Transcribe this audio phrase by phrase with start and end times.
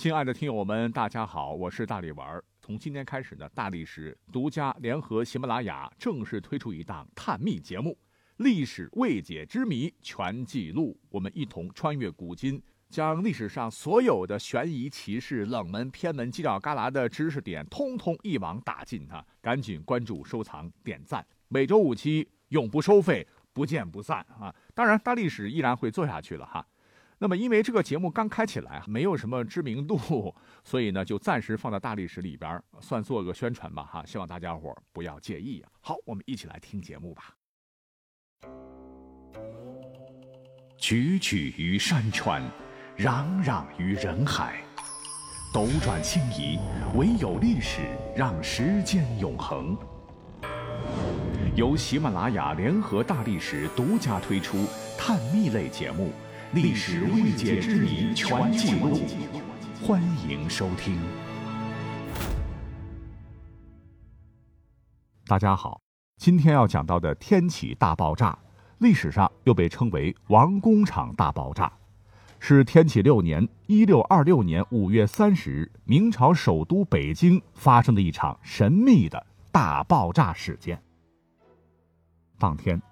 [0.00, 2.42] 亲爱的听友们，大家好，我是大力丸。
[2.62, 7.90] 从今天开始呢，大历史独家联合喜马拉雅正式推出一档探秘节目
[8.38, 19.22] 《历史未解之谜全记录》，我们一同穿越古今，将历史上所有的悬疑奇事、冷门偏门、犄角旮旯的知识点，通通一网打尽啊！
[19.42, 24.54] 赶紧关注、收藏、点赞，每周五期，永不收费，不见不散啊！
[24.74, 26.66] 当然，大历史依然会做下去了哈。
[27.22, 30.34] 那么，因为这个节目刚开起来，没有什么知名度，
[30.64, 35.70] 所以呢，就暂时放在大历史里边，算做个宣传吧，哈，希望大家伙不要介意啊。
[35.82, 37.34] 好，我们一起来听节目吧。
[40.78, 42.42] 踽踽于山川，
[42.96, 44.64] 攘攘于人海，
[45.52, 46.58] 斗转星移，
[46.96, 47.82] 唯有历史
[48.16, 49.76] 让时间永恒。
[51.54, 54.64] 由喜马拉雅联合大历史独家推出
[54.96, 56.10] 探秘类节目。
[56.52, 58.98] 历史未解之谜全记录，
[59.80, 61.00] 欢迎收听。
[65.28, 65.80] 大家好，
[66.16, 68.36] 今天要讲到的天启大爆炸，
[68.78, 71.72] 历史上又被称为王工厂大爆炸，
[72.40, 80.82] 是天启六年（一六二六年）五月三十日，明朝首都北京发生的一场神秘的大爆炸事件。
[82.40, 82.82] 当天，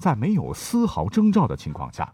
[0.00, 2.12] 在没有丝毫征兆的情况下。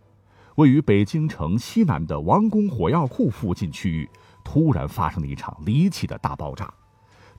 [0.56, 4.08] 位于北京城西南的王宫火药库附近区域，
[4.44, 6.72] 突然发生了一场离奇的大爆炸。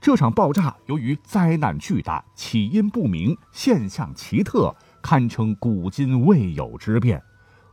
[0.00, 7.22] 这场爆炸由于灾难巨大、起因不明、现象奇特，堪称古今未有之变，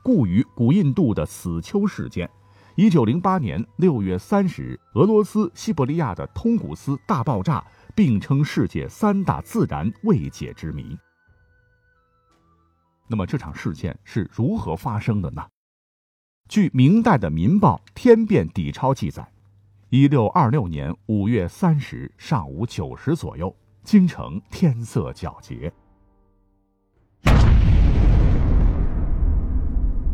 [0.03, 2.29] 故与古印度的死丘事件、
[2.75, 10.97] 一九零八年六月三十日俄罗斯西伯利亚的通古斯大爆炸并称世界三大自然未解之谜。
[13.11, 15.45] 那么这场事件是如何发生的呢？
[16.47, 19.29] 据明代的《民报·天变底钞》记载，
[19.89, 25.73] 一六二六年五月三十上午九时左右，京城天色皎洁，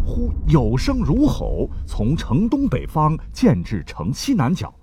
[0.03, 4.73] 忽有声如吼从城东北方渐至城西南角，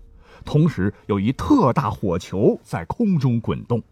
[0.45, 3.83] 同时有一特大火球在空中滚动。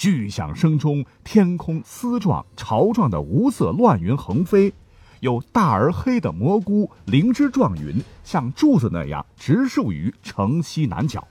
[0.00, 4.72] 巨响声中，天空丝状、潮状的无色乱云横飞，
[5.20, 11.28] 有大而黑的蘑菇灵芝状云，像柱子那样直竖于城西南角。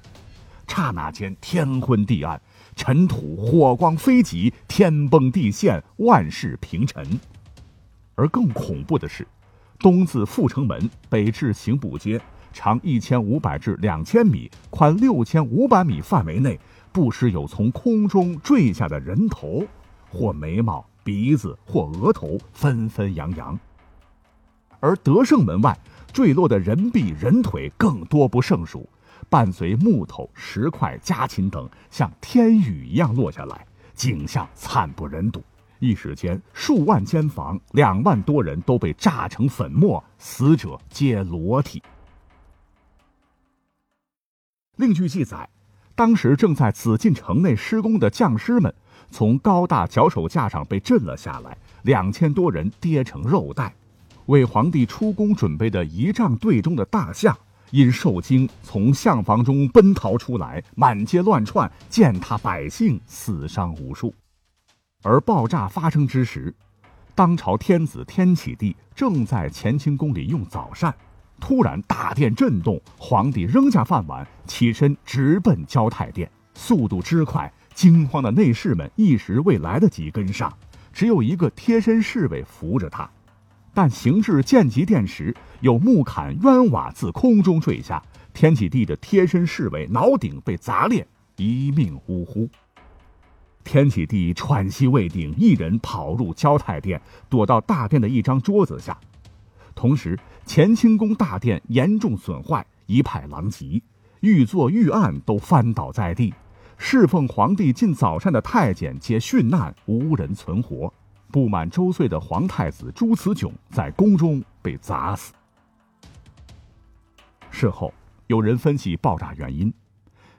[0.68, 2.40] 刹那间，天昏地暗，
[2.76, 7.04] 尘土火光飞急，天崩地陷，万事平沉。
[8.14, 9.28] 而更恐怖的是，
[9.80, 12.22] 东自阜成门，北至刑部街，
[12.54, 16.60] 长一千五百至两千米，宽六千五百米范围内。
[16.92, 19.64] 不时有从空中坠下的人头，
[20.10, 23.58] 或眉毛、鼻子，或额头，纷纷扬扬。
[24.80, 25.78] 而德胜门外
[26.12, 28.90] 坠落的人臂、人腿更多不胜数，
[29.30, 35.44] 伴随木头、石块、家禽等，像天雨一样落下来，景象惨不忍睹。
[35.80, 41.82] 一时间，数万间房、两万多人都被炸成粉末，死者皆裸体。
[44.78, 45.50] 另据记载。
[46.00, 48.74] 当时正在紫禁城内施工的匠师们，
[49.12, 53.76] 从高大脚手架上被震了下来，两千多人跌成肉袋。
[54.28, 57.38] 为皇帝出宫准备的仪仗队中的大象，
[57.72, 64.16] 因受惊从象房中奔逃出来，满街乱窜，践踏百姓，死伤无数。
[65.04, 66.56] 而爆炸发生之时，
[67.14, 70.96] 当朝天子天启帝正在乾清宫里用早膳。
[71.40, 80.52] 突然，大殿震动，皇帝扔下饭碗，起身直奔交泰殿，速度之快，惊慌的内侍们一时未来得及跟上，
[80.92, 83.10] 只有一个贴身侍卫扶着他。
[83.74, 91.08] 但行至建极殿时，有木坎冤瓦自空中坠下，天启帝的贴身侍卫脑顶被砸裂，
[91.38, 92.50] 一命呜呼。
[93.64, 97.00] 天启帝喘息未定，一人跑入交泰殿，
[97.30, 98.98] 躲到大殿的一张桌子下。
[99.80, 103.82] 同时，乾清宫大殿严重损坏，一派狼藉，
[104.20, 106.34] 御座御案都翻倒在地。
[106.78, 110.94] 侍奉皇帝进早膳的太监皆殉难，无人存活。
[111.32, 115.32] 不满周岁的皇太子朱慈炯在宫中被砸死。
[117.50, 117.94] 事后
[118.28, 119.74] 有人分析爆炸原因，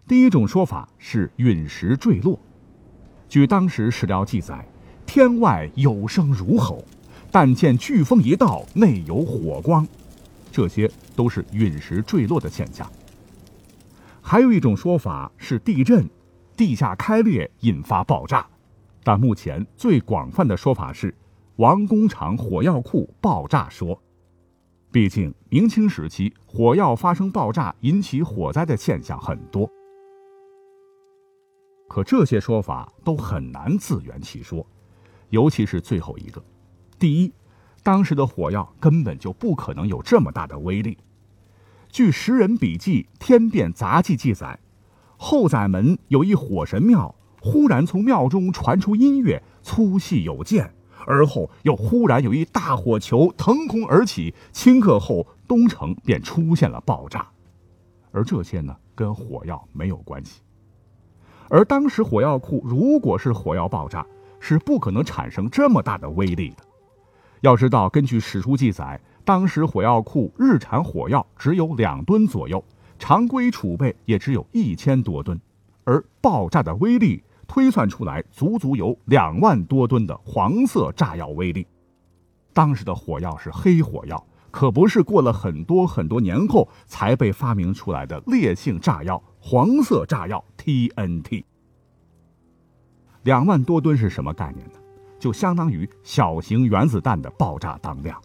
[0.06, 2.38] 第一种说法是陨石坠落。
[3.26, 4.68] 据当时史料记载，
[5.06, 6.84] 天外有声如吼。
[7.30, 9.86] 但见飓风一到，内有火光，
[10.50, 12.90] 这些都是陨石坠落的现象。
[14.20, 16.08] 还有一种说法是地震，
[16.56, 18.46] 地下开裂引发爆炸，
[19.04, 21.14] 但目前最广泛的说法是
[21.56, 24.00] 王工厂火药库爆炸说。
[24.92, 29.70] 毕竟明清时期火药发生爆炸引起火灾的现象很多。
[31.88, 34.66] 可这些说法都很难自圆其说，
[35.28, 36.42] 尤其是最后一个。
[37.00, 37.32] 第一，
[37.82, 40.98] 当时的火药根本就不可能有这么大的威力。
[41.88, 44.60] 据《时人笔记·天变杂记》记载，
[45.16, 50.74] 后宰门有一火神庙，忽然从庙中传出音乐，粗细有见。
[51.06, 57.26] 而后又忽然有一大火球腾空而起，顷刻后东城便出现了爆炸，
[58.12, 60.42] 而这些呢跟火药没有关系。
[61.48, 64.06] 而当时火药库如果是火药爆炸，
[64.38, 66.56] 是不可能产生这么大的威力的。
[67.40, 72.62] 要知道，根据史书记载，当时火药库日产火药只有两吨左右，
[72.98, 75.40] 常规储备也只有一千多吨，
[75.84, 77.22] 而爆炸的威力。
[77.46, 81.66] 推算出来，足足有两万多吨的黄色炸药威力。
[82.52, 91.42] 当时的火药是黑火药，可不是过了很多很多年后才被发明出来的烈性炸药——黄色炸药 TNT。
[93.24, 94.79] 两万多吨是什么概念呢？
[95.20, 98.20] 就相当于小型原子弹的爆炸当量。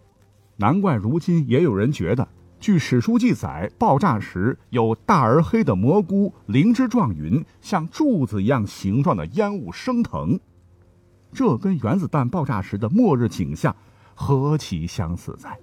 [0.55, 2.27] 难怪如今也有人觉得。
[2.57, 10.39] 据史书记载，爆炸时有大而黑的蘑菇，灵芝状云，像柱子一样形状的烟雾升腾，
[11.31, 13.75] 这跟原子弹爆炸时的末日景象
[14.15, 15.59] 何其相似哉！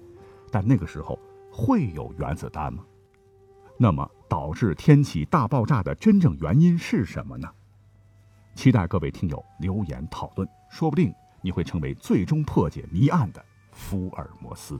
[0.49, 1.19] 但那个时候
[1.51, 2.85] 会有原子弹吗？
[3.77, 7.49] 那么导致天启大爆炸的真正原因是什么呢？
[8.55, 11.11] 期待各位听友留言讨论，说不定
[11.43, 14.79] 你会成为最终破解谜案的福尔摩斯。